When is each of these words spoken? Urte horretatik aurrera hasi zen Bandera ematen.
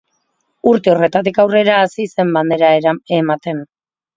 Urte 0.69 0.91
horretatik 0.93 1.37
aurrera 1.45 1.77
hasi 1.81 2.07
zen 2.15 2.35
Bandera 2.39 2.73
ematen. 3.23 3.63